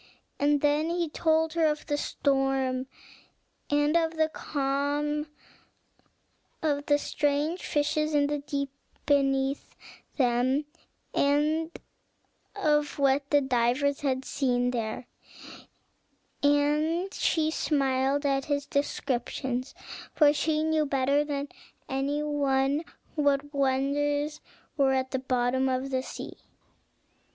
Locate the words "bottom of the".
25.19-26.01